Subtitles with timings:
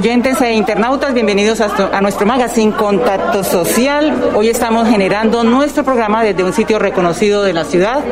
[0.00, 4.30] Oyentes e internautas, bienvenidos a, nuestro magazine Contacto Social.
[4.34, 8.02] Hoy estamos generando nuestro programa desde un sitio reconocido de la ciudad,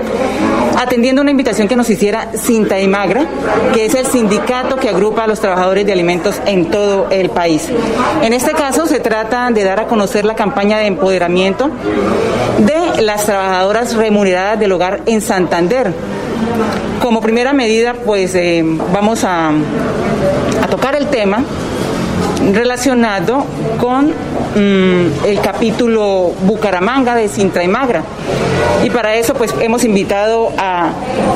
[0.77, 3.25] atendiendo una invitación que nos hiciera Cinta y Magra,
[3.73, 7.71] que es el sindicato que agrupa a los trabajadores de alimentos en todo el país.
[8.21, 11.71] En este caso se trata de dar a conocer la campaña de empoderamiento
[12.59, 15.95] de las trabajadoras remuneradas del hogar en Santander.
[17.01, 18.63] Como primera medida, pues eh,
[18.93, 21.45] vamos a, a tocar el tema
[22.53, 23.45] relacionado
[23.81, 28.03] con mm, el capítulo Bucaramanga de Sintra y Magra.
[28.85, 30.91] Y para eso pues hemos invitado a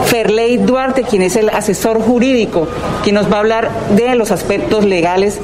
[0.07, 2.69] Ferley Duarte, quien es el asesor jurídico,
[3.03, 5.41] quien nos va a hablar de los aspectos legales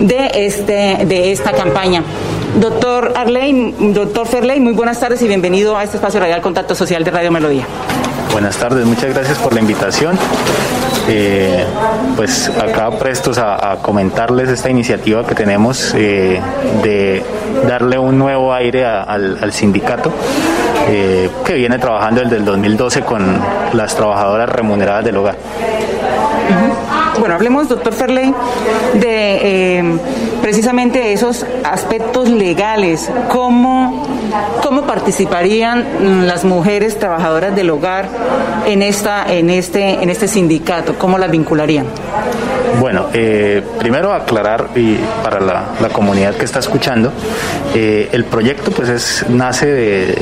[0.00, 2.02] de, este, de esta campaña.
[2.58, 7.04] Doctor Arley, doctor Ferley, muy buenas tardes y bienvenido a este espacio radial Contacto Social
[7.04, 7.64] de Radio Melodía.
[8.32, 10.18] Buenas tardes, muchas gracias por la invitación.
[11.08, 11.64] Eh,
[12.16, 16.40] pues acá prestos a, comentarles esta iniciativa que tenemos eh,
[16.82, 17.22] de
[17.66, 20.12] darle un nuevo aire al, sindicato
[20.88, 23.40] eh, que viene trabajando desde el 2012 con
[23.72, 25.36] las trabajadoras remuneradas del hogar.
[27.20, 28.34] Bueno, hablemos, doctor Ferley,
[28.94, 29.98] de
[30.40, 34.06] precisamente esos aspectos legales, cómo,
[34.62, 38.08] cómo participarían las mujeres trabajadoras del hogar
[38.66, 41.84] en, esta, en, este, en este sindicato, cómo las vincularían.
[42.80, 47.12] Bueno, eh, primero aclarar y para la, comunidad que está escuchando,
[47.74, 50.18] eh, el proyecto pues es, nace de,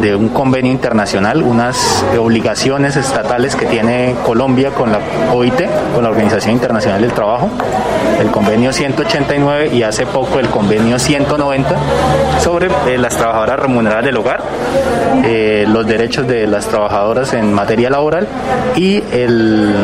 [0.00, 5.00] de un convenio internacional, unas obligaciones estatales que tiene Colombia con la
[5.32, 5.62] OIT,
[5.94, 7.50] con la Organización Internacional del Trabajo,
[8.20, 11.74] el convenio 189 y hace poco el convenio 190
[12.40, 14.42] sobre eh, las trabajadoras remuneradas del hogar,
[15.24, 18.28] eh, los derechos de las trabajadoras en materia laboral
[18.76, 19.74] y el,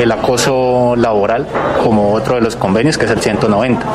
[0.00, 1.46] el acoso laboral
[1.82, 3.86] como otro de los convenios que es el 190.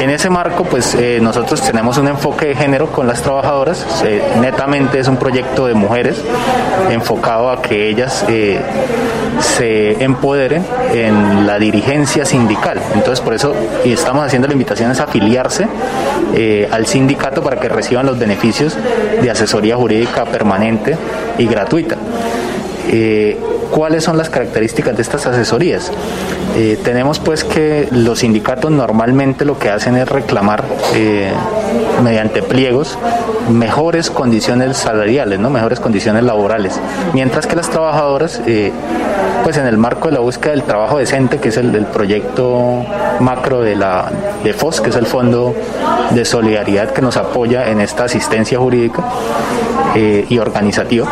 [0.00, 3.84] En ese marco, pues eh, nosotros tenemos un enfoque de género con las trabajadoras,
[4.40, 6.22] netamente es un proyecto de mujeres
[6.90, 8.24] enfocado a que ellas
[9.40, 12.80] se empoderen en la dirigencia sindical.
[12.94, 13.54] Entonces, por eso
[13.84, 15.66] estamos haciendo la invitación a afiliarse
[16.34, 18.76] eh, al sindicato para que reciban los beneficios
[19.22, 20.96] de asesoría jurídica permanente
[21.38, 21.96] y gratuita.
[22.90, 23.36] Eh,
[23.70, 25.90] ¿Cuáles son las características de estas asesorías?
[26.56, 30.64] Eh, tenemos pues que los sindicatos normalmente lo que hacen es reclamar
[32.02, 32.98] mediante pliegos
[33.50, 35.50] mejores condiciones salariales, ¿no?
[35.50, 36.80] mejores condiciones laborales,
[37.12, 38.40] mientras que las trabajadoras
[39.44, 42.84] pues en el marco de la búsqueda del trabajo decente, que es el del proyecto
[43.20, 44.10] macro de la
[44.44, 45.54] de FOS, que es el Fondo
[46.10, 49.04] de Solidaridad que nos apoya en esta asistencia jurídica
[49.94, 51.08] eh, y organizativa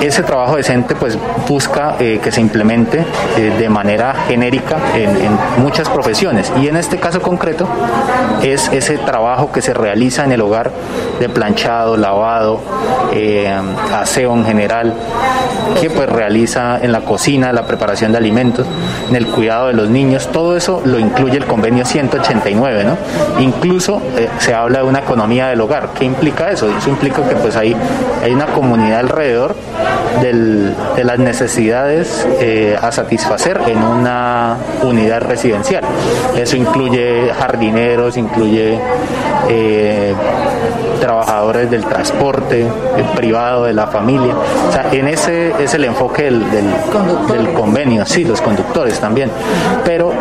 [0.00, 3.04] ese trabajo decente pues busca eh, que se implemente
[3.36, 6.52] eh, de manera genérica en, muchas profesiones.
[6.60, 7.66] Y en este caso concreto
[8.42, 10.70] es ese trabajo que se realiza en el hogar
[11.20, 12.60] de planchado, lavado,
[13.12, 13.52] eh,
[13.94, 14.94] aseo en general,
[15.80, 18.66] que pues realiza en la cocina, la preparación de alimentos,
[19.08, 22.96] en el cuidado de los niños, todo eso lo incluye el convenio 189, ¿no?
[23.40, 24.00] Incluso
[24.38, 25.90] se habla de una economía del hogar.
[25.98, 26.68] ¿Qué implica eso?
[26.76, 27.76] Eso implica que pues hay,
[28.22, 29.54] hay una comunidad alrededor
[30.20, 35.84] de las necesidades eh, a satisfacer en una unidad residencial.
[36.36, 38.78] Eso incluye jardineros, incluye
[39.48, 40.14] eh,
[40.98, 44.34] trabajadores del transporte el privado, de la familia.
[44.68, 49.30] O sea, en ese es el enfoque del, del, convenio, sí, los conductores también.
[49.84, 50.12] Pero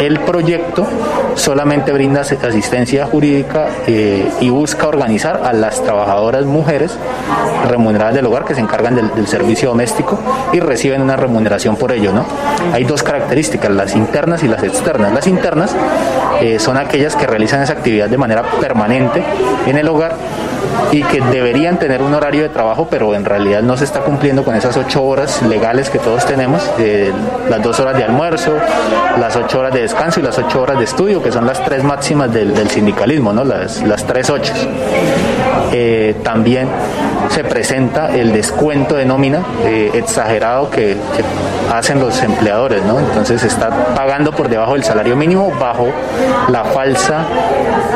[0.00, 0.86] el proyecto
[1.34, 6.96] solamente brinda asistencia jurídica eh, y busca organizar a las trabajadoras mujeres
[7.68, 10.18] remuneradas del hogar que se encargan del, servicio doméstico
[10.52, 12.12] y reciben una remuneración por ello.
[12.12, 12.24] ¿no?
[12.72, 15.12] Hay dos características, las internas y las externas.
[15.12, 15.74] Las internas
[16.40, 19.22] eh, son aquellas que realizan esa actividad de manera permanente
[19.66, 20.14] en el hogar
[20.92, 24.44] y que deberían tener un horario de trabajo, pero en realidad no se está cumpliendo
[24.44, 26.62] con esas ocho horas legales que todos tenemos,
[27.48, 28.56] las dos horas de almuerzo,
[29.18, 31.82] las ocho horas de descanso y las ocho horas de estudio, que son las tres
[31.82, 33.44] máximas del, sindicalismo, ¿no?
[33.44, 34.52] las, las tres ocho.
[35.72, 36.68] Eh, también
[37.30, 40.96] se presenta el descuento de nómina eh, exagerado que,
[41.72, 42.98] hacen los empleadores, ¿no?
[42.98, 45.88] Entonces se está pagando por debajo del salario mínimo bajo
[46.48, 47.24] la falsa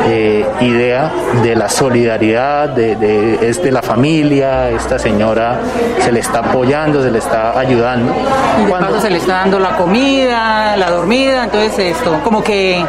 [0.07, 1.11] eh, idea
[1.41, 5.59] de la solidaridad de, es de la familia, esta señora
[5.99, 8.13] se le está apoyando, se le está ayudando.
[8.67, 12.83] Cuando se le está dando la comida, la dormida, entonces esto, como que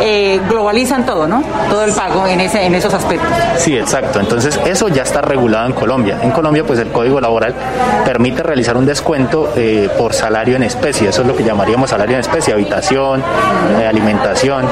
[0.00, 1.42] eh, globalizan todo, ¿no?
[1.68, 3.28] Todo el pago en, ese, en esos aspectos.
[3.56, 4.20] Sí, exacto.
[4.20, 6.18] Entonces eso ya está regulado en Colombia.
[6.22, 7.54] En Colombia pues el Código Laboral
[8.04, 12.16] permite realizar un descuento eh, por salario en especie, eso es lo que llamaríamos salario
[12.16, 13.22] en especie, habitación,
[13.80, 14.66] eh, alimentación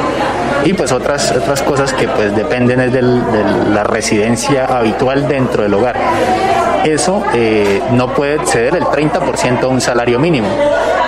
[0.65, 4.10] y pues otras, otras cosas que pues dependen de la residencia
[4.69, 5.97] habitual dentro del hogar.
[6.85, 10.49] Eso eh, no puede exceder el 30% de un salario mínimo.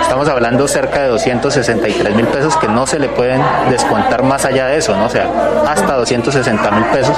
[0.01, 4.67] Estamos hablando cerca de 263 mil pesos que no se le pueden descontar más allá
[4.67, 5.05] de eso, ¿no?
[5.05, 5.27] O sea,
[5.67, 7.17] hasta 260 mil pesos,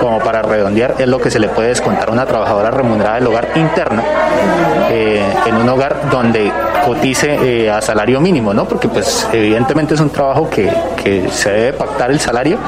[0.00, 3.26] como para redondear, es lo que se le puede descontar a una trabajadora remunerada del
[3.26, 4.02] hogar interno
[4.90, 6.52] eh, en un hogar donde
[6.86, 8.66] cotice eh, a salario mínimo, ¿no?
[8.66, 10.72] Porque pues evidentemente es un trabajo que,
[11.02, 12.58] que se debe pactar el salario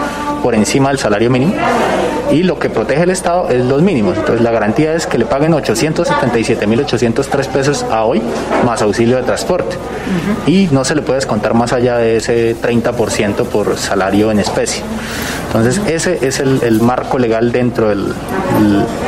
[0.43, 1.55] por encima del salario mínimo
[2.31, 4.17] y lo que protege el Estado es los mínimos.
[4.17, 8.23] Entonces la garantía es que le paguen 877.803 pesos a hoy
[8.65, 9.77] más auxilio de transporte
[10.47, 14.83] y no se le puede descontar más allá de ese 30% por salario en especie.
[15.47, 18.13] Entonces ese es el, marco legal dentro del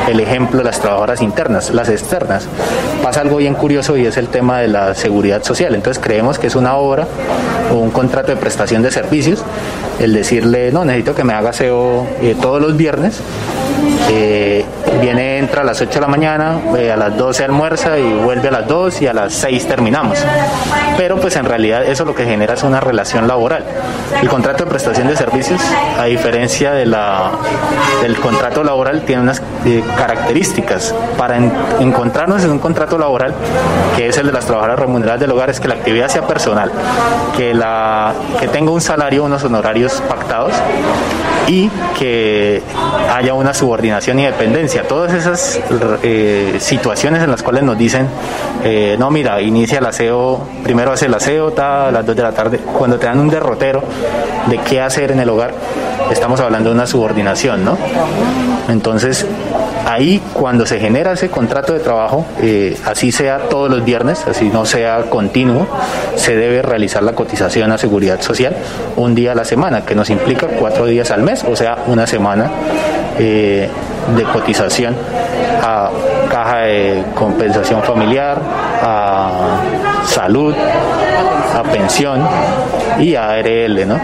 [0.09, 1.69] el, ejemplo de las trabajadoras internas.
[1.71, 2.47] Las externas
[3.03, 5.75] pasa algo bien curioso y es el tema de la seguridad social.
[5.75, 7.07] Entonces creemos que es una obra
[7.71, 9.43] o un contrato de prestación de servicios
[9.99, 13.19] el decirle, no, necesito que me haga SEO eh, todos los viernes.
[14.11, 14.65] Eh,
[15.01, 18.47] viene, entra a las 8 de la mañana, eh, a las 12 almuerza y vuelve
[18.47, 20.17] a las 2 y a las 6 terminamos.
[20.95, 23.65] Pero pues en realidad eso lo que genera es una relación laboral.
[24.21, 25.59] El contrato de prestación de servicios,
[25.99, 27.31] a diferencia de la,
[28.01, 29.41] del contrato laboral, tiene unas
[29.97, 30.95] características.
[31.17, 31.35] Para
[31.81, 33.33] encontrarnos en un contrato laboral,
[33.97, 36.71] que es el de las trabajadoras remuneradas del hogar, es que la actividad sea personal,
[37.35, 40.53] que, la, que tenga un salario, unos honorarios pactados
[41.47, 42.61] y que
[43.13, 44.83] haya una subordinación y dependencia.
[44.87, 45.40] Todas esas
[46.03, 48.07] eh, situaciones en las cuales nos dicen,
[48.63, 52.31] eh, no, mira, inicia el aseo, primero hace el aseo a las 2 de la
[52.31, 53.81] tarde, cuando te dan un derrotero
[54.47, 55.53] de qué hacer en el hogar,
[56.11, 57.77] estamos hablando de una subordinación, ¿no?
[58.69, 59.25] Entonces,
[59.87, 64.49] ahí cuando se genera ese contrato de trabajo, eh, así sea todos los viernes, así
[64.49, 65.67] no sea continuo,
[66.15, 68.55] se debe realizar la cotización a seguridad social
[68.95, 72.05] un día a la semana, que nos implica cuatro días al mes, o sea, una
[72.05, 72.51] semana
[73.17, 73.69] de
[74.33, 74.95] cotización
[75.61, 75.89] a
[76.29, 78.39] caja de compensación familiar,
[78.81, 79.59] a
[80.05, 82.21] salud, a pensión
[82.99, 83.99] y a ARL, ¿no?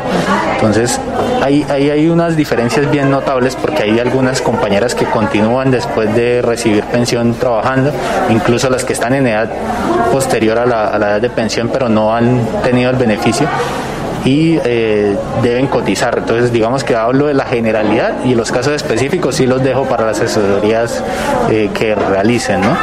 [0.56, 1.00] Entonces,
[1.42, 6.84] ahí, hay unas diferencias bien notables porque hay algunas compañeras que continúan después de recibir
[6.86, 7.92] pensión trabajando,
[8.30, 9.50] incluso las que están en edad
[10.12, 13.48] posterior a la, a la edad de pensión, pero no han tenido el beneficio
[14.28, 16.18] y eh, deben cotizar.
[16.18, 20.06] Entonces, digamos que hablo de la generalidad y los casos específicos sí los dejo para
[20.06, 21.02] las asesorías
[21.50, 22.76] eh, que realicen, ¿no?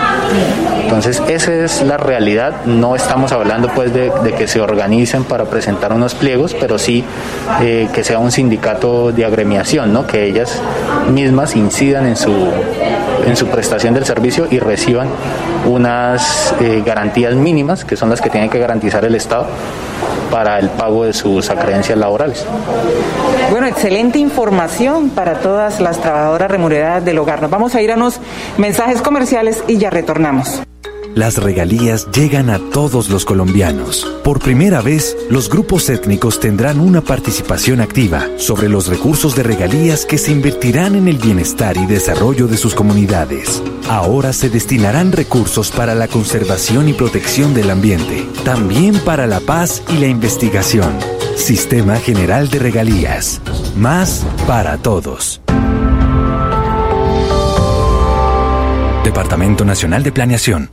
[0.80, 2.64] Entonces, esa es la realidad.
[2.64, 7.04] No estamos hablando pues de, que se organicen para presentar unos pliegos, pero sí
[7.60, 10.06] eh, que sea un sindicato de agremiación, ¿no?
[10.06, 10.62] Que ellas
[11.12, 12.32] mismas incidan en su
[13.26, 15.08] en su prestación del servicio y reciban
[15.66, 16.54] unas
[16.84, 19.46] garantías mínimas, que son las que tiene que garantizar el Estado,
[20.30, 22.44] para el pago de sus acreencias laborales.
[23.50, 27.40] Bueno, excelente información para todas las trabajadoras remuneradas del hogar.
[27.40, 28.20] Nos vamos a ir a unos
[28.58, 30.62] mensajes comerciales y ya retornamos.
[31.14, 34.04] Las regalías llegan a todos los colombianos.
[34.24, 40.06] Por primera vez, los grupos étnicos tendrán una participación activa sobre los recursos de regalías
[40.06, 43.62] que se invertirán en el bienestar y desarrollo de sus comunidades.
[43.88, 49.84] Ahora se destinarán recursos para la conservación y protección del ambiente, también para la paz
[49.90, 50.98] y la investigación.
[51.36, 53.40] Sistema General de Regalías.
[53.76, 55.40] Más para todos.
[59.04, 60.70] Departamento Nacional de Planeación.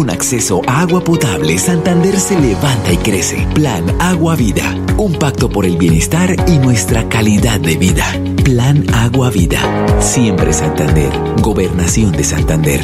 [0.00, 3.46] Con acceso a agua potable, Santander se levanta y crece.
[3.52, 4.74] Plan Agua Vida.
[4.96, 8.06] Un pacto por el bienestar y nuestra calidad de vida.
[8.42, 9.60] Plan Agua Vida.
[10.00, 11.12] Siempre Santander.
[11.42, 12.80] Gobernación de Santander.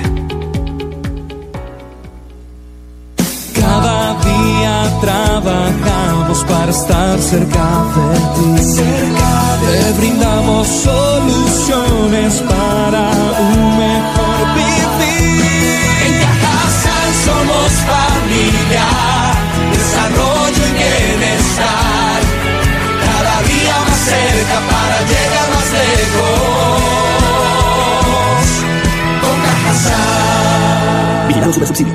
[3.54, 8.62] Cada día trabajamos para estar cerca de ti.
[8.62, 14.86] Cerca de Te brindamos soluciones para un mejor vivir
[18.36, 18.86] familia,
[19.72, 22.20] desarrollo y bienestar.
[23.04, 26.82] Cada día más cerca para llegar más lejos.
[29.22, 31.26] Con Cajasal.
[31.28, 31.94] Vigilado Super Subsidio.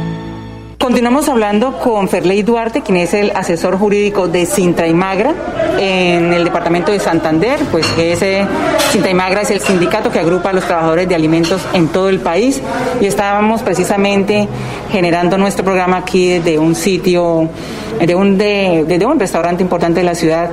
[0.91, 5.33] Continuamos hablando con Ferley Duarte, quien es el asesor jurídico de Sintra y Magra
[5.79, 8.45] en el departamento de Santander, pues ese
[8.91, 12.09] Sintra y Magra es el sindicato que agrupa a los trabajadores de alimentos en todo
[12.09, 12.61] el país.
[12.99, 14.49] Y estábamos precisamente
[14.91, 17.47] generando nuestro programa aquí desde un sitio,
[18.05, 20.49] de un, de, un restaurante importante de la ciudad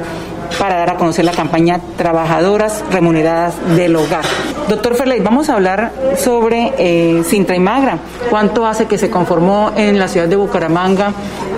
[0.58, 4.24] para dar a conocer la campaña Trabajadoras Remuneradas del Hogar.
[4.68, 7.98] Doctor Ferley, vamos a hablar sobre eh, Sintra y Magra.
[8.28, 11.12] ¿Cuánto hace que se conformó en la ciudad de Bucaramanga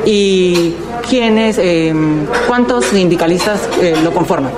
[0.05, 0.75] y
[1.09, 1.93] quiénes, eh,
[2.47, 4.53] cuántos sindicalistas eh, lo conforman?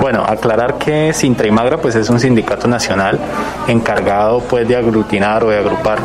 [0.00, 3.18] Bueno, aclarar que Sintra y Magra pues es un sindicato nacional
[3.68, 5.98] encargado pues de aglutinar o de agrupar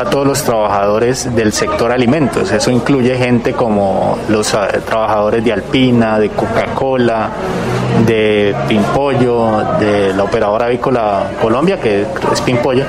[0.00, 2.50] a todos los trabajadores del sector alimentos.
[2.50, 4.48] Eso incluye gente como los
[4.86, 12.84] trabajadores de Alpina, de Coca-Cola, de Pimpollo, de la operadora avícola Colombia, que es Pimpollo,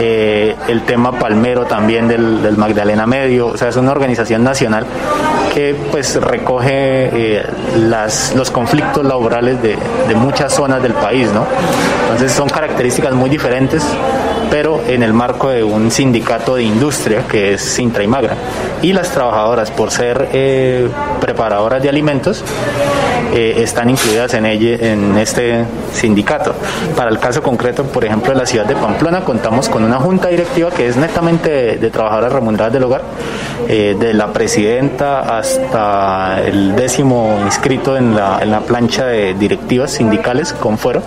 [0.00, 4.86] eh, el tema palmero también del, Magdalena Medio, o sea, es una organización nacional
[5.52, 9.76] que pues recoge eh, las, los conflictos laborales de,
[10.08, 11.46] de, muchas zonas del país, ¿no?
[12.04, 13.82] Entonces son características muy diferentes,
[14.50, 18.36] pero en el marco de un sindicato de industria que es Sintra y Magra.
[18.82, 20.88] Y las trabajadoras, por ser eh,
[21.20, 22.44] preparadoras de alimentos,
[23.34, 26.54] están incluidas en, ella, en este sindicato.
[26.96, 30.28] Para el caso concreto, por ejemplo, de la ciudad de Pamplona, contamos con una junta
[30.28, 33.02] directiva que es netamente de, trabajadoras remuneradas del hogar,
[33.68, 39.92] eh, de la presidenta hasta el décimo inscrito en la, en la plancha de directivas
[39.92, 41.02] sindicales con fuero,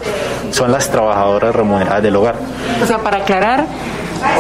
[0.52, 2.36] son las trabajadoras remuneradas del hogar.
[2.82, 3.66] O sea, para aclarar,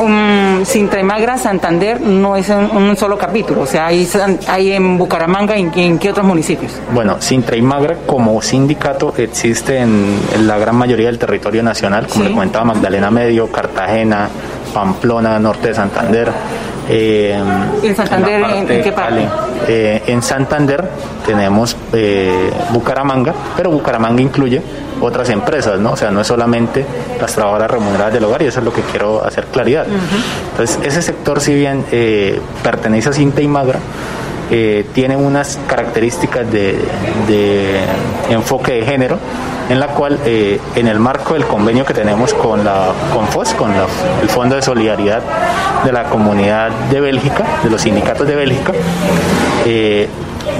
[0.01, 4.08] um, Sintra Magra, Santander no es un, solo capítulo, o sea, hay,
[4.48, 6.74] hay en Bucaramanga y en, qué otros municipios.
[6.94, 12.25] Bueno, Sintra y Magra como sindicato existe en, la gran mayoría del territorio nacional, como
[12.25, 14.30] le comentaba Magdalena Medio, Cartagena,
[14.74, 16.32] Pamplona, norte de Santander.
[16.89, 17.39] Eh,
[17.84, 19.27] ¿En Santander en, qué parte?
[19.67, 20.84] Eh, en Santander
[21.25, 24.62] tenemos eh, Bucaramanga, pero Bucaramanga incluye
[25.01, 25.91] otras empresas, ¿no?
[25.91, 26.86] O sea, no es solamente
[27.19, 29.86] las trabajadoras remuneradas del hogar y eso es lo que quiero hacer claridad.
[30.51, 33.79] Entonces, ese sector, si bien eh, pertenece a Cinta y Magra,
[34.51, 36.75] eh, tiene unas características de,
[38.29, 39.19] enfoque de género,
[39.70, 43.54] en la cual eh, en el marco del convenio que tenemos con la con FOS,
[43.54, 45.22] con el Fondo de Solidaridad
[45.86, 48.74] de la Comunidad de Bélgica, de los sindicatos de Bélgica,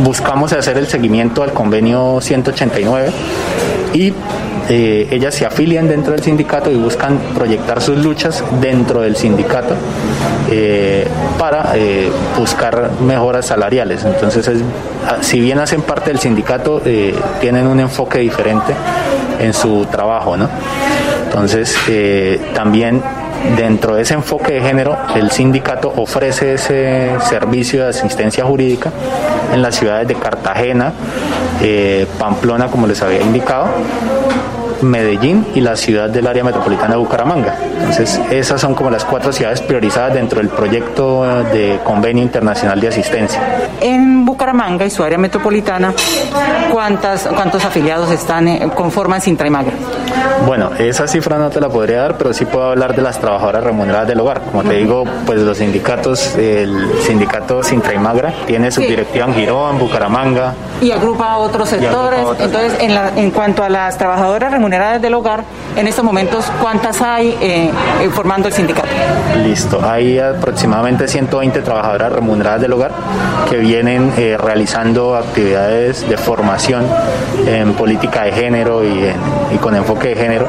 [0.01, 3.12] buscamos hacer el seguimiento al convenio 189
[3.94, 4.13] y
[4.71, 9.73] eh, ellas se afilian dentro del sindicato y buscan proyectar sus luchas dentro del sindicato
[10.51, 11.07] eh,
[11.39, 14.05] para eh, buscar mejoras salariales.
[14.05, 14.47] Entonces,
[15.07, 16.83] ah, si bien hacen parte del sindicato,
[17.41, 18.73] tienen un enfoque diferente
[19.39, 20.47] en su trabajo, ¿no?
[21.25, 21.75] Entonces,
[22.53, 23.01] también
[23.57, 28.91] dentro de ese enfoque de género, el sindicato ofrece ese servicio de asistencia jurídica
[29.51, 30.93] en las ciudades de Cartagena,
[32.19, 33.67] Pamplona, como les había indicado,
[34.81, 37.55] Medellín y la ciudad del área metropolitana de Bucaramanga.
[37.79, 42.88] Entonces, esas son como las cuatro ciudades priorizadas dentro del proyecto de convenio internacional de
[42.88, 43.41] asistencia.
[43.81, 45.93] En Bucaramanga y su área metropolitana,
[46.71, 49.50] ¿cuántas, ¿cuántos afiliados están eh, conforman Sintra?
[50.45, 53.63] Bueno, esa cifra no te la podría dar, pero sí puedo hablar de las trabajadoras
[53.63, 54.41] remuneradas del hogar.
[54.41, 59.33] Como te digo, pues los sindicatos, el sindicato Sintra y Magra tiene su directiva en
[59.33, 60.53] Girón, Bucaramanga.
[60.81, 62.21] Y agrupa a otros sectores.
[62.39, 65.43] Entonces, en, en cuanto a las trabajadoras remuneradas del hogar,
[65.75, 67.71] en estos momentos, ¿cuántas hay eh,
[68.01, 68.88] eh, formando el sindicato?
[69.43, 72.91] Listo, hay aproximadamente 120 trabajadoras remuneradas del hogar
[73.49, 76.85] que vienen eh, realizando actividades de formación
[77.45, 79.09] en política de género y,
[79.61, 80.48] con enfoque de género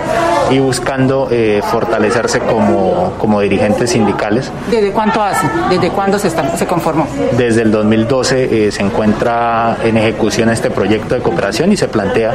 [0.50, 1.28] y buscando
[1.70, 4.50] fortalecerse como, como dirigentes sindicales.
[4.70, 5.46] ¿Desde cuánto hace?
[5.68, 7.06] ¿Desde cuándo se, está, se conformó?
[7.36, 12.32] Desde el 2012 se encuentra en ejecución este proyecto de cooperación y se plantea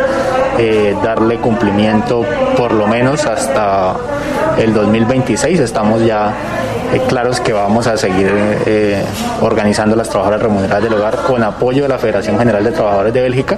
[1.03, 2.24] darle cumplimiento
[2.58, 3.96] por lo menos hasta
[4.58, 5.60] el 2026.
[5.60, 6.34] Estamos ya
[6.93, 8.31] eh, claros que vamos a seguir
[8.65, 9.03] eh,
[9.41, 13.21] organizando las trabajadoras remuneradas del hogar con apoyo de la Federación General de Trabajadores de
[13.21, 13.57] Bélgica,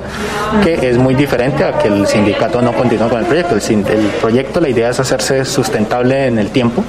[0.63, 3.55] que es muy diferente a que el sindicato no continúe con el proyecto.
[3.55, 6.83] El, proyecto, la idea es hacerse sustentable en el tiempo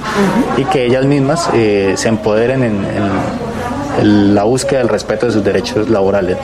[0.57, 2.79] y que ellas mismas eh, se empoderen en,
[4.01, 6.37] la búsqueda del respeto de sus derechos laborales.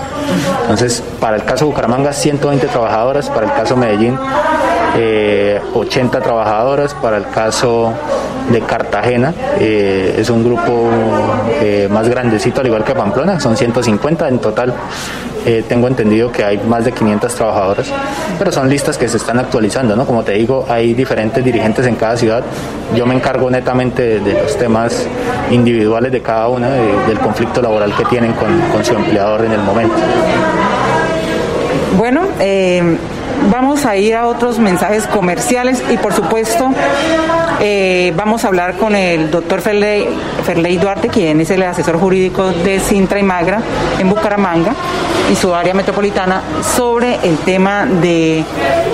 [0.64, 4.20] Entonces, para el caso Bucaramanga, 120 trabajadoras, para el caso de Medellín,
[5.74, 6.94] 80 eh, trabajadoras.
[6.96, 7.94] Para el caso
[8.52, 10.90] de Cartagena, eh, es un grupo
[11.62, 14.74] eh, más grandecito, al igual que Pamplona, son 150 en total.
[15.46, 17.88] eh, tengo entendido que hay más de 500 trabajadoras,
[18.40, 20.06] pero son listas que se están actualizando, ¿no?
[20.06, 22.44] Como te digo, hay diferentes dirigentes en cada ciudad.
[22.96, 25.06] Yo me encargo netamente de, los temas
[25.52, 29.62] individuales de cada una, del conflicto laboral que tienen con, con su empleador en el
[29.62, 29.96] momento.
[31.98, 32.98] Bueno, eh,
[33.52, 36.72] Vamos a ir a otros mensajes comerciales y por supuesto
[37.60, 40.08] eh, vamos a hablar con el doctor Ferley,
[40.44, 43.62] Ferley, Duarte, quien es el asesor jurídico de Sintra y Magra
[44.00, 44.74] en Bucaramanga
[45.32, 46.42] y su área metropolitana
[46.76, 48.44] sobre el tema de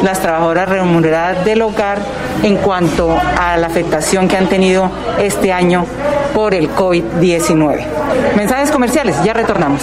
[0.04, 2.00] las trabajadoras remuneradas del hogar
[2.44, 5.86] en cuanto a la afectación que han tenido este año
[6.34, 7.86] por el COVID-19.
[8.36, 9.82] Mensajes comerciales, ya retornamos.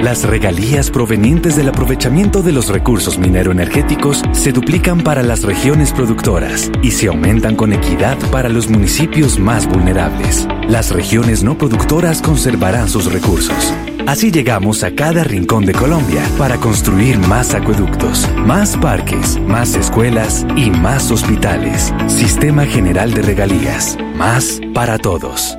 [0.00, 6.70] Las regalías provenientes del aprovechamiento de los recursos minero-energéticos se duplican para las regiones productoras
[6.82, 10.46] y se aumentan con equidad para los municipios más vulnerables.
[10.68, 13.74] Las regiones no productoras conservarán sus recursos.
[14.06, 20.46] Así llegamos a cada rincón de Colombia para construir más acueductos, más parques, más escuelas
[20.56, 21.92] y más hospitales.
[22.06, 23.98] Sistema General de Regalías.
[24.16, 25.58] Más para todos.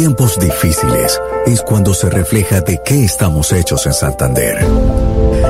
[0.00, 4.56] Tiempos difíciles es cuando se refleja de qué estamos hechos en Santander.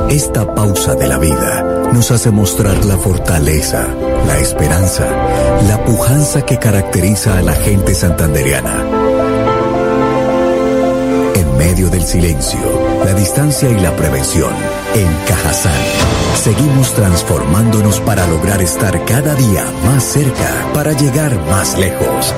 [0.08, 3.86] Esta pausa de la vida nos hace mostrar la fortaleza,
[4.26, 5.06] la esperanza,
[5.68, 8.74] la pujanza que caracteriza a la gente santanderiana.
[11.36, 12.58] En medio del silencio,
[13.04, 14.52] la distancia y la prevención,
[14.96, 15.80] en Cajazán,
[16.42, 22.34] seguimos transformándonos para lograr estar cada día más cerca, para llegar más lejos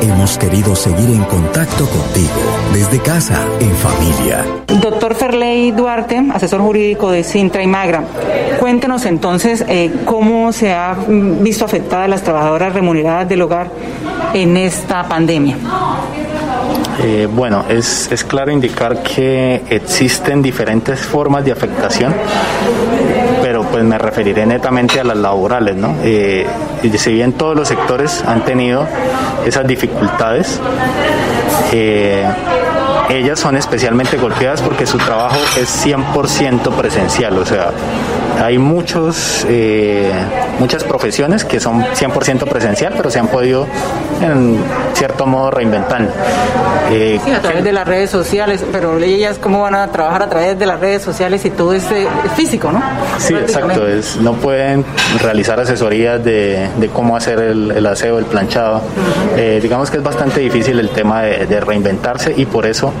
[0.00, 2.30] Hemos querido seguir en contacto contigo
[2.72, 4.44] desde casa, en familia.
[4.80, 8.04] Doctor Ferley Duarte, asesor jurídico de Sintra y Magra,
[8.60, 13.70] cuéntenos entonces eh, cómo se ha visto afectada las trabajadoras remuneradas del hogar
[14.34, 15.56] en esta pandemia.
[17.02, 22.12] Eh, bueno, es, es, claro indicar que existen diferentes formas de afectación,
[23.78, 25.94] pues me referiré netamente a las laborales, ¿no?
[26.02, 26.44] Eh,
[26.96, 28.88] si bien todos los sectores han tenido
[29.46, 30.60] esas dificultades,
[31.72, 32.24] eh,
[33.08, 37.70] ellas son especialmente golpeadas porque su trabajo es 100% presencial, o sea,
[38.38, 40.10] hay muchos, eh,
[40.58, 43.66] muchas profesiones que son 100% presencial, pero se han podido
[44.20, 44.58] en
[44.94, 46.08] cierto modo reinventar.
[46.90, 50.28] Eh, sí, a través de las redes sociales, pero ellas cómo van a trabajar a
[50.28, 51.84] través de las redes sociales y todo es
[52.34, 52.82] físico, ¿no?
[53.18, 54.84] Sí, exacto, es, no pueden
[55.20, 58.82] realizar asesorías de, cómo hacer el, aseo, el planchado.
[59.36, 62.92] Eh, digamos que es bastante difícil el tema de reinventarse y por eso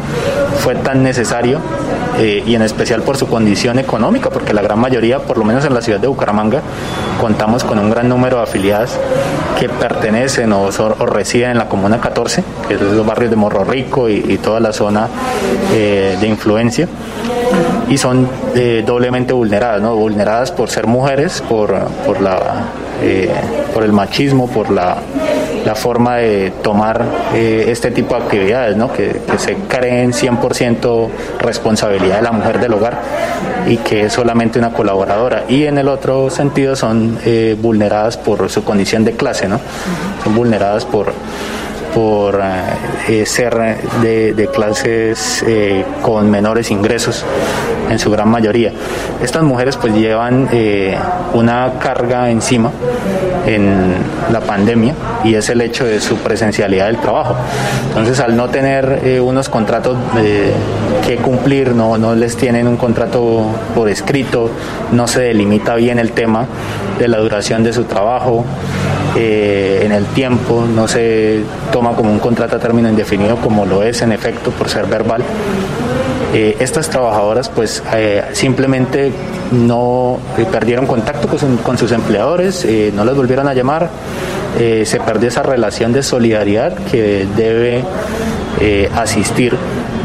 [0.58, 1.60] fue tan necesario
[2.18, 5.64] eh, y en especial por su condición económica, porque la gran mayoría, por lo menos
[5.64, 6.62] en la ciudad de Bucaramanga,
[7.20, 8.98] contamos con un gran número de afiliadas
[9.58, 10.70] que pertenecen o,
[11.06, 14.72] residen en la Comuna 14, que es los barrios de Morro Rico y, toda la
[14.72, 15.08] zona
[15.72, 16.88] eh, de influencia
[17.88, 19.94] y son eh, doblemente vulneradas, ¿no?
[19.96, 21.74] vulneradas por ser mujeres, por,
[22.06, 22.38] por, la,
[23.74, 24.98] por el machismo, por la
[25.68, 27.04] la forma de tomar
[27.34, 28.90] eh, este tipo de actividades, ¿no?
[28.90, 31.08] que, se creen 100%
[31.40, 32.98] responsabilidad de la mujer del hogar
[33.66, 35.44] y que es solamente una colaboradora.
[35.46, 39.60] Y en el otro sentido son eh, vulneradas por su condición de clase, ¿no?
[40.24, 41.12] son vulneradas por
[41.94, 42.40] por
[43.08, 43.54] eh, ser
[44.02, 47.24] de, clases eh, con menores ingresos
[47.90, 48.72] en su gran mayoría.
[49.22, 50.96] Estas mujeres pues llevan eh,
[51.34, 52.70] una carga encima
[53.48, 53.96] en
[54.30, 57.34] la pandemia y es el hecho de su presencialidad del trabajo.
[57.88, 59.96] Entonces al no tener unos contratos
[61.06, 64.50] que cumplir, no, no les tienen un contrato por escrito,
[64.92, 66.46] no se delimita bien el tema
[66.98, 68.44] de la duración de su trabajo,
[69.16, 73.82] eh, en el tiempo, no se toma como un contrato a término indefinido como lo
[73.82, 75.22] es en efecto por ser verbal.
[76.34, 79.12] Eh, estas trabajadoras pues eh, simplemente
[79.50, 80.18] no
[80.52, 81.28] perdieron contacto
[81.62, 83.88] con, sus empleadores, no las volvieron a llamar,
[84.56, 87.82] se perdió esa relación de solidaridad que debe
[88.94, 89.56] asistir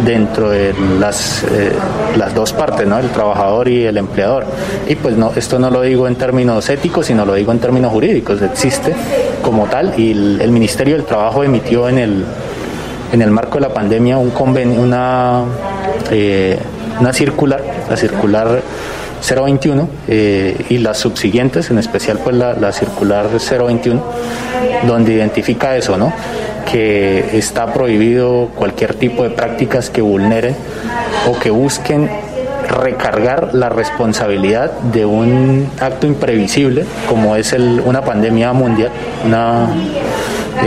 [0.06, 1.72] dentro de las, eh,
[2.18, 3.00] las dos partes, ¿no?
[3.00, 4.46] el trabajador y el empleador.
[4.88, 7.92] Y pues no, esto no lo digo en términos éticos, sino lo digo en términos
[7.92, 8.94] jurídicos, existe
[9.42, 12.26] como tal y el, Ministerio del Trabajo emitió en el,
[13.12, 15.44] en el marco de la pandemia un convenio, una...
[16.12, 16.58] Eh,
[17.00, 18.62] una circular, la circular
[19.28, 24.04] 021 eh, y las subsiguientes, en especial pues la, la, circular 021,
[24.86, 26.14] donde identifica eso, ¿no?
[26.72, 30.56] que está prohibido cualquier tipo de prácticas que vulneren
[31.30, 32.10] o que busquen
[32.68, 38.90] recargar la responsabilidad de un acto imprevisible como es el, una pandemia mundial,
[39.26, 39.68] una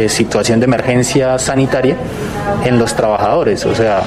[0.09, 1.97] situación de emergencia sanitaria
[2.65, 3.65] en los trabajadores.
[3.67, 4.03] O sea,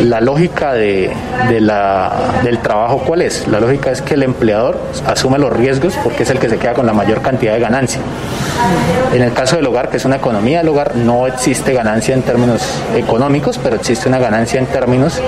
[0.00, 1.14] la lógica de,
[1.60, 3.46] la, del trabajo, ¿cuál es?
[3.48, 6.74] La lógica es que el empleador asume los riesgos porque es el que se queda
[6.74, 8.00] con la mayor cantidad de ganancia.
[9.12, 12.22] En el caso del hogar, que es una economía del hogar, no existe ganancia en
[12.22, 12.62] términos
[12.96, 15.20] económicos, pero existe una ganancia en términos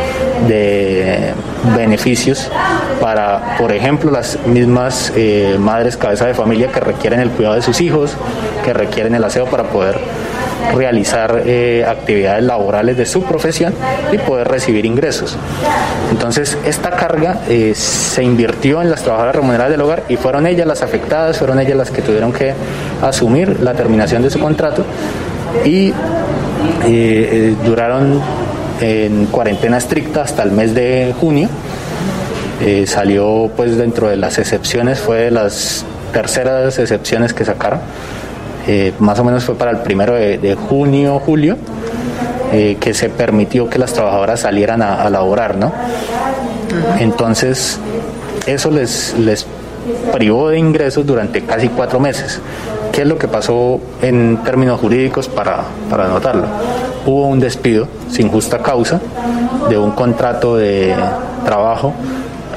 [0.49, 1.33] de
[1.77, 2.51] beneficios
[3.01, 7.63] para, por ejemplo, las mismas eh, madres cabeza de familia que requieren el cuidado de
[7.63, 8.17] sus hijos,
[8.65, 9.99] que requieren el aseo para poder
[10.73, 13.75] realizar eh, actividades laborales de su profesión
[14.13, 15.37] y poder recibir ingresos.
[16.11, 20.67] Entonces, esta carga eh, se invirtió en las trabajadoras remuneradas del hogar y fueron ellas
[20.67, 22.55] las afectadas, fueron ellas las que tuvieron que
[23.03, 24.85] asumir la terminación de su contrato
[25.65, 25.93] y
[26.85, 28.21] eh, duraron
[28.85, 31.49] en cuarentena estricta hasta el mes de junio.
[32.87, 37.81] salió pues dentro de las excepciones, fue de las terceras excepciones que sacaron
[38.67, 41.57] eh, más o menos fue para el primero de, junio, julio,
[42.53, 45.73] eh, que se permitió que las trabajadoras salieran a, laborar, ¿no?
[46.99, 47.79] Entonces,
[48.47, 49.47] eso les, les
[50.13, 52.41] privó de ingresos durante casi cuatro meses.
[52.91, 56.47] ¿Qué es lo que pasó en términos jurídicos para, para anotarlo?
[57.07, 59.01] Hubo un despido sin justa causa
[59.69, 60.95] de un contrato de
[61.45, 61.93] trabajo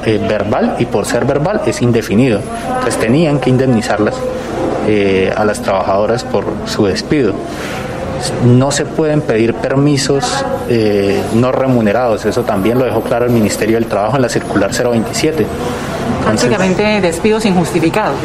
[0.06, 2.40] eh, verbal y por ser verbal es indefinido.
[2.68, 4.14] Entonces tenían que indemnizarlas
[4.86, 7.34] eh, a las trabajadoras por su despido.
[8.44, 13.76] No se pueden pedir permisos eh, no remunerados, eso también lo dejó claro el Ministerio
[13.76, 15.46] del Trabajo en la circular 027.
[16.24, 18.16] Prácticamente despidos injustificados.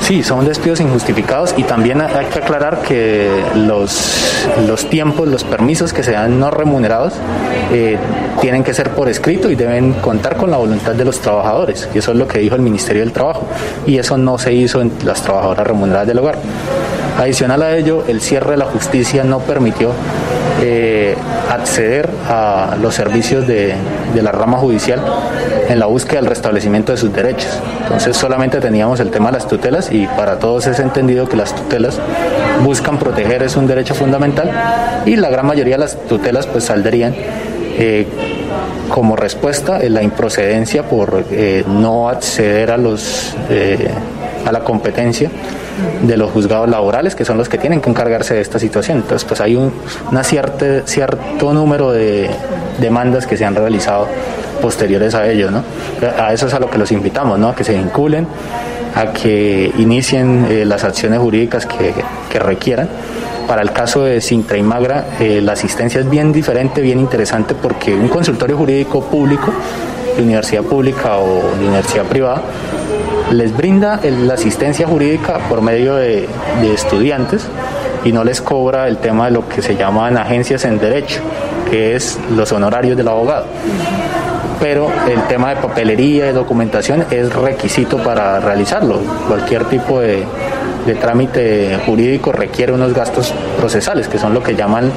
[0.00, 5.92] Sí, son despidos injustificados y también hay que aclarar que los, los tiempos, los permisos
[5.92, 7.14] que se dan no remunerados
[7.72, 7.96] eh,
[8.40, 11.88] tienen que ser por escrito y deben contar con la voluntad de los trabajadores.
[11.94, 13.46] Y eso es lo que dijo el Ministerio del Trabajo.
[13.86, 16.38] Y eso no se hizo en las trabajadoras remuneradas del hogar.
[17.18, 19.90] Adicional a ello, el cierre de la justicia no permitió
[20.62, 21.16] eh,
[21.50, 23.74] acceder a los servicios de,
[24.22, 25.00] la rama judicial
[25.68, 27.58] en la búsqueda del restablecimiento de sus derechos.
[27.82, 31.56] Entonces solamente teníamos el tema de las tutelas y para todos es entendido que las
[31.56, 31.98] tutelas
[32.62, 34.50] buscan proteger, es un derecho fundamental
[35.04, 38.06] y la gran mayoría de las tutelas pues saldrían eh,
[38.88, 43.34] como respuesta en la improcedencia por eh, no acceder a los
[44.48, 45.30] a la competencia
[46.02, 48.98] de los juzgados laborales, que son los que tienen que encargarse de esta situación.
[48.98, 49.72] Entonces, pues hay un
[50.10, 52.30] una cierta, cierto número de
[52.80, 54.06] demandas que se han realizado
[54.60, 55.62] posteriores a ello, ¿no?
[56.18, 57.48] A eso es a lo que los invitamos, ¿no?
[57.48, 58.26] A que se vinculen,
[58.94, 61.94] a que inicien las acciones jurídicas que,
[62.30, 62.88] que requieran
[63.48, 67.54] para el caso de Sintra y Magra, eh, la asistencia es bien diferente, bien interesante,
[67.54, 69.50] porque un consultorio jurídico público,
[70.14, 72.42] de universidad pública o de universidad privada,
[73.32, 76.28] les brinda la asistencia jurídica por medio de,
[76.72, 77.46] estudiantes
[78.04, 81.20] y no les cobra el tema de lo que se llaman agencias en derecho,
[81.70, 83.46] que es los honorarios del abogado
[84.60, 88.98] pero el tema de papelería y documentación es requisito para realizarlo.
[89.28, 90.24] Cualquier tipo de
[91.00, 94.90] trámite jurídico requiere unos gastos procesales, que son lo que llaman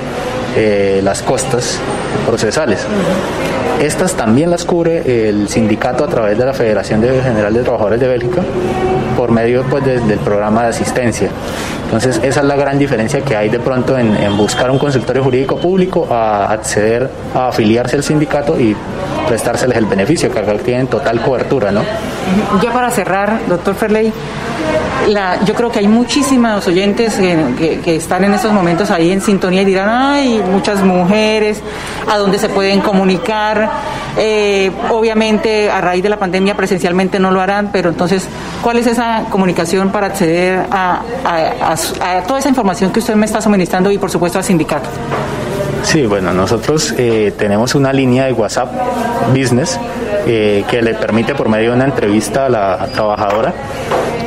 [0.55, 1.79] eh, las costas
[2.25, 2.85] procesales.
[3.81, 8.07] Estas también las cubre el sindicato a través de la Federación General de Trabajadores de
[8.07, 8.41] Bélgica
[9.17, 11.29] por medio pues, del programa de asistencia.
[11.85, 15.57] Entonces esa es la gran diferencia que hay de pronto en, buscar un consultorio jurídico
[15.57, 18.75] público a acceder a afiliarse al sindicato y
[19.27, 21.81] prestárseles el beneficio, que acá tienen total cobertura, ¿no?
[22.61, 24.13] Ya para cerrar, doctor Ferley,
[25.07, 29.61] la, yo creo que hay muchísimos oyentes que, están en estos momentos ahí en sintonía
[29.61, 31.61] y dirán, ay, muchas mujeres,
[32.09, 33.69] a dónde se pueden comunicar.
[34.17, 38.27] Eh, obviamente, a raíz de la pandemia presencialmente no lo harán, pero entonces,
[38.61, 41.01] ¿cuál es esa comunicación para acceder a
[42.27, 44.89] toda esa información que usted me está suministrando y, por supuesto, al sindicato?
[45.83, 48.71] Sí, bueno, nosotros eh, tenemos una línea de WhatsApp
[49.35, 49.79] Business
[50.25, 53.53] eh, que le permite por medio de una entrevista a la trabajadora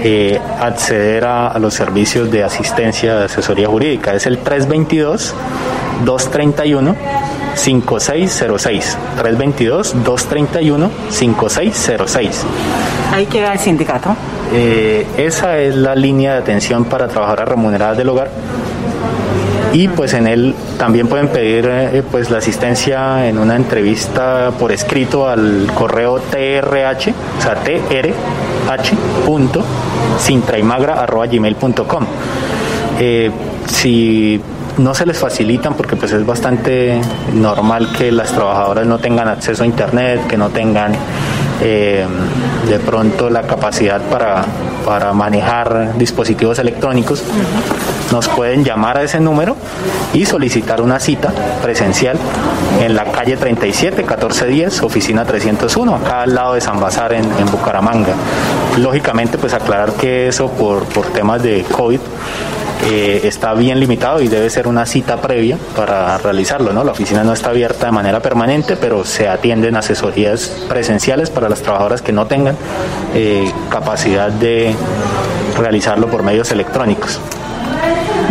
[0.04, 4.14] eh, acceder a, a, los servicios de asistencia de asesoría jurídica.
[4.14, 6.94] Es el 322-231.
[7.56, 12.44] 5606 322 231 5606
[13.12, 14.16] Ahí queda el sindicato.
[14.52, 18.30] Eh, esa es la línea de atención para trabajadoras remuneradas del hogar
[19.72, 24.70] y pues en él también pueden pedir eh, pues la asistencia en una entrevista por
[24.70, 27.56] escrito al correo trh, o sea,
[30.18, 32.07] trh.sintraimagra.gmail.com.
[32.98, 33.30] Eh,
[33.66, 34.40] si
[34.78, 37.00] no se les facilitan porque pues es bastante
[37.33, 40.92] normal que las trabajadoras no tengan acceso a internet, que no tengan
[41.61, 42.07] eh,
[42.68, 44.44] de pronto la capacidad para,
[44.85, 47.22] para manejar dispositivos electrónicos,
[48.12, 49.57] nos pueden llamar a ese número
[50.12, 52.16] y solicitar una cita presencial
[52.81, 57.46] en la calle 37, 1410, oficina 301, acá al lado de San Bazar en, en
[57.50, 58.14] Bucaramanga.
[58.79, 62.00] Lógicamente, pues aclarar que eso por, por temas de COVID
[62.87, 66.73] eh, está bien limitado y debe ser una cita previa para realizarlo.
[66.73, 66.85] ¿no?
[66.85, 71.62] La oficina no está abierta de manera permanente, pero se atienden asesorías presenciales para las
[71.62, 72.57] trabajadoras que no tengan
[73.14, 74.75] eh, capacidad de
[75.59, 77.20] realizarlo por medios electrónicos.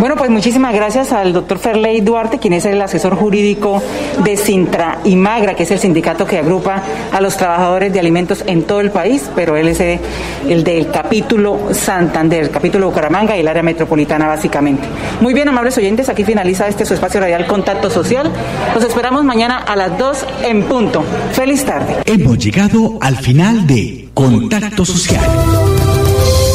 [0.00, 3.82] Bueno, pues muchísimas gracias al doctor Ferley Duarte, quien es el asesor jurídico
[4.22, 8.44] de Sintra y Magra, que es el sindicato que agrupa a los trabajadores de alimentos
[8.46, 13.40] en todo el país, pero él es el del capítulo Santander, el capítulo Bucaramanga y
[13.40, 14.86] el área metropolitana básicamente.
[15.20, 18.30] Muy bien, amables oyentes, aquí finaliza este su espacio radial Contacto Social.
[18.74, 21.04] Los esperamos mañana a las 2 en punto.
[21.32, 21.96] Feliz tarde.
[22.04, 25.83] Hemos llegado al final de Contacto Social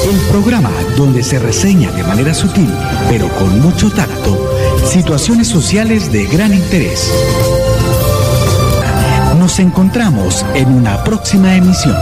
[0.09, 2.69] el programa donde se reseña de manera sutil,
[3.09, 4.51] pero con mucho tacto,
[4.83, 7.11] situaciones sociales de gran interés.
[9.37, 11.95] Nos encontramos en una próxima emisión.